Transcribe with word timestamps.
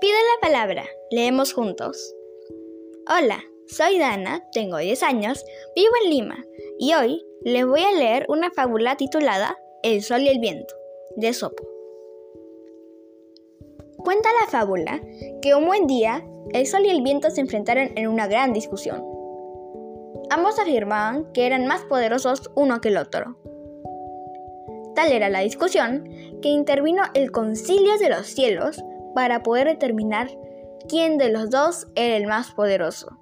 pido 0.00 0.14
la 0.14 0.48
palabra, 0.48 0.84
leemos 1.10 1.52
juntos. 1.52 2.14
Hola, 3.08 3.42
soy 3.66 3.98
Dana, 3.98 4.42
tengo 4.52 4.78
10 4.78 5.02
años, 5.02 5.44
vivo 5.76 5.92
en 6.02 6.10
Lima 6.10 6.44
y 6.78 6.94
hoy 6.94 7.24
les 7.42 7.66
voy 7.66 7.82
a 7.82 7.92
leer 7.92 8.26
una 8.28 8.50
fábula 8.50 8.96
titulada 8.96 9.56
El 9.82 10.02
sol 10.02 10.22
y 10.22 10.28
el 10.28 10.38
viento, 10.38 10.74
de 11.16 11.32
Sopo. 11.32 11.62
Cuenta 13.98 14.28
la 14.40 14.50
fábula 14.50 15.00
que 15.40 15.54
un 15.54 15.66
buen 15.66 15.86
día 15.86 16.26
el 16.52 16.66
sol 16.66 16.84
y 16.84 16.90
el 16.90 17.02
viento 17.02 17.30
se 17.30 17.40
enfrentaron 17.40 17.90
en 17.96 18.08
una 18.08 18.26
gran 18.26 18.52
discusión. 18.52 19.02
Ambos 20.30 20.58
afirmaban 20.58 21.32
que 21.32 21.46
eran 21.46 21.66
más 21.66 21.84
poderosos 21.84 22.50
uno 22.54 22.80
que 22.80 22.88
el 22.88 22.96
otro. 22.96 23.36
Tal 24.94 25.10
era 25.12 25.28
la 25.28 25.40
discusión 25.40 26.08
que 26.40 26.48
intervino 26.48 27.02
el 27.14 27.32
concilio 27.32 27.98
de 27.98 28.10
los 28.10 28.26
cielos 28.26 28.82
para 29.14 29.42
poder 29.42 29.66
determinar 29.66 30.28
quién 30.88 31.18
de 31.18 31.30
los 31.30 31.50
dos 31.50 31.86
era 31.94 32.16
el 32.16 32.26
más 32.26 32.52
poderoso. 32.52 33.18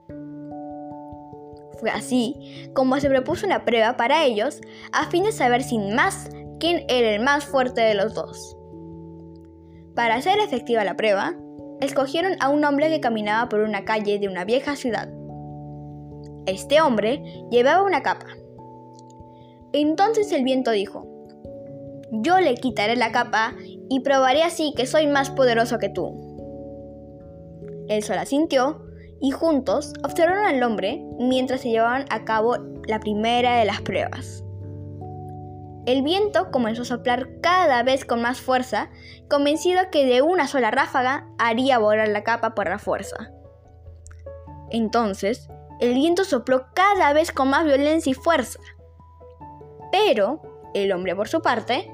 Fue 1.78 1.90
así 1.90 2.70
como 2.74 2.98
se 3.00 3.08
propuso 3.08 3.46
una 3.46 3.64
prueba 3.64 3.96
para 3.96 4.24
ellos 4.24 4.60
a 4.92 5.08
fin 5.10 5.24
de 5.24 5.32
saber 5.32 5.62
sin 5.62 5.94
más 5.94 6.30
quién 6.60 6.84
era 6.88 7.10
el 7.14 7.22
más 7.22 7.44
fuerte 7.44 7.80
de 7.80 7.94
los 7.94 8.14
dos. 8.14 8.56
Para 9.94 10.14
hacer 10.14 10.38
efectiva 10.38 10.84
la 10.84 10.96
prueba, 10.96 11.34
escogieron 11.80 12.34
a 12.40 12.48
un 12.48 12.64
hombre 12.64 12.88
que 12.88 13.00
caminaba 13.00 13.48
por 13.48 13.60
una 13.60 13.84
calle 13.84 14.18
de 14.18 14.28
una 14.28 14.44
vieja 14.44 14.76
ciudad. 14.76 15.08
Este 16.46 16.80
hombre 16.80 17.22
llevaba 17.50 17.82
una 17.82 18.02
capa. 18.02 18.26
Entonces 19.72 20.30
el 20.32 20.44
viento 20.44 20.70
dijo, 20.70 21.06
yo 22.10 22.38
le 22.40 22.54
quitaré 22.54 22.94
la 22.94 23.10
capa 23.10 23.54
y 23.92 24.00
probaré 24.00 24.42
así 24.42 24.72
que 24.74 24.86
soy 24.86 25.06
más 25.06 25.28
poderoso 25.28 25.78
que 25.78 25.90
tú. 25.90 27.84
El 27.90 28.02
sol 28.02 28.16
asintió 28.16 28.86
y 29.20 29.32
juntos 29.32 29.92
observaron 30.02 30.46
al 30.46 30.62
hombre 30.62 31.04
mientras 31.18 31.60
se 31.60 31.68
llevaban 31.68 32.06
a 32.08 32.24
cabo 32.24 32.56
la 32.86 33.00
primera 33.00 33.58
de 33.58 33.66
las 33.66 33.82
pruebas. 33.82 34.42
El 35.84 36.00
viento 36.00 36.50
comenzó 36.50 36.82
a 36.82 36.86
soplar 36.86 37.28
cada 37.42 37.82
vez 37.82 38.06
con 38.06 38.22
más 38.22 38.40
fuerza, 38.40 38.88
convencido 39.28 39.82
que 39.90 40.06
de 40.06 40.22
una 40.22 40.48
sola 40.48 40.70
ráfaga 40.70 41.28
haría 41.36 41.76
volar 41.76 42.08
la 42.08 42.24
capa 42.24 42.54
por 42.54 42.70
la 42.70 42.78
fuerza. 42.78 43.30
Entonces, 44.70 45.50
el 45.80 45.92
viento 45.92 46.24
sopló 46.24 46.64
cada 46.74 47.12
vez 47.12 47.30
con 47.30 47.50
más 47.50 47.66
violencia 47.66 48.10
y 48.10 48.14
fuerza. 48.14 48.58
Pero, 49.90 50.40
el 50.72 50.92
hombre 50.92 51.14
por 51.14 51.28
su 51.28 51.42
parte, 51.42 51.92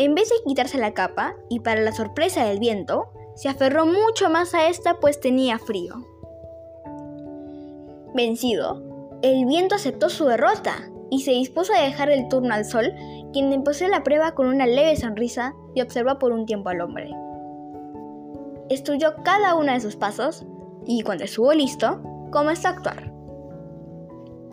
en 0.00 0.14
vez 0.14 0.30
de 0.30 0.36
quitarse 0.46 0.78
la 0.78 0.94
capa, 0.94 1.36
y 1.50 1.60
para 1.60 1.82
la 1.82 1.92
sorpresa 1.92 2.46
del 2.46 2.58
viento, 2.58 3.10
se 3.34 3.50
aferró 3.50 3.84
mucho 3.84 4.30
más 4.30 4.54
a 4.54 4.68
esta 4.68 4.98
pues 4.98 5.20
tenía 5.20 5.58
frío. 5.58 5.94
Vencido, 8.14 8.82
el 9.20 9.44
viento 9.44 9.74
aceptó 9.74 10.08
su 10.08 10.24
derrota 10.24 10.90
y 11.10 11.20
se 11.20 11.32
dispuso 11.32 11.74
a 11.74 11.82
dejar 11.82 12.08
el 12.08 12.28
turno 12.28 12.54
al 12.54 12.64
sol, 12.64 12.94
quien 13.34 13.52
empezó 13.52 13.86
la 13.88 14.02
prueba 14.02 14.34
con 14.34 14.46
una 14.46 14.66
leve 14.66 14.96
sonrisa 14.96 15.54
y 15.74 15.82
observó 15.82 16.18
por 16.18 16.32
un 16.32 16.46
tiempo 16.46 16.70
al 16.70 16.80
hombre. 16.80 17.10
Estudió 18.70 19.16
cada 19.22 19.54
uno 19.54 19.70
de 19.70 19.80
sus 19.80 19.96
pasos 19.96 20.46
y 20.86 21.02
cuando 21.02 21.24
estuvo 21.24 21.52
listo, 21.52 22.00
comenzó 22.32 22.68
a 22.68 22.70
actuar. 22.70 23.12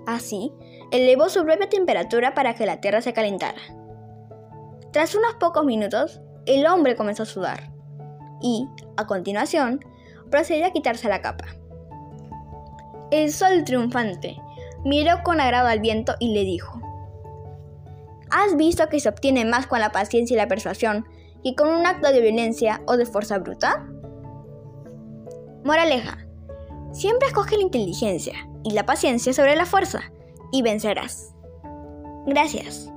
Así, 0.08 0.52
elevó 0.92 1.30
su 1.30 1.46
propia 1.46 1.70
temperatura 1.70 2.34
para 2.34 2.54
que 2.54 2.66
la 2.66 2.82
tierra 2.82 3.00
se 3.00 3.14
calentara. 3.14 3.62
Tras 4.92 5.16
unos 5.16 5.36
pocos 5.36 5.66
minutos, 5.66 6.22
el 6.46 6.66
hombre 6.66 6.96
comenzó 6.96 7.24
a 7.24 7.28
sudar 7.28 7.72
y, 8.42 8.68
a 8.96 9.06
continuación, 9.06 9.84
procedió 10.30 10.66
a 10.66 10.72
quitarse 10.72 11.10
la 11.10 11.22
capa. 11.22 11.46
El 13.12 13.32
sol 13.32 13.64
triunfante 13.66 14.38
miró 14.84 15.24
con 15.24 15.40
agrado 15.40 15.68
al 15.68 15.80
viento 15.80 16.16
y 16.20 16.34
le 16.34 16.44
dijo, 16.44 16.82
¿Has 18.30 18.58
visto 18.58 18.90
que 18.90 19.00
se 19.00 19.10
obtiene 19.10 19.46
más 19.46 19.68
con 19.68 19.80
la 19.80 19.92
paciencia 19.92 20.34
y 20.34 20.38
la 20.38 20.48
persuasión 20.48 21.06
que 21.44 21.56
con 21.56 21.70
un 21.70 21.86
acto 21.86 22.12
de 22.12 22.22
violencia 22.22 22.82
o 22.86 22.98
de 22.98 23.06
fuerza 23.06 23.38
bruta? 23.38 23.88
Moraleja, 25.64 26.18
siempre 26.92 27.28
escoge 27.28 27.56
la 27.56 27.64
inteligencia 27.64 28.34
y 28.64 28.72
la 28.72 28.86
paciencia 28.86 29.34
sobre 29.34 29.56
la 29.56 29.66
fuerza 29.66 30.02
y 30.52 30.62
vencerás. 30.62 31.34
Gracias. 32.26 32.92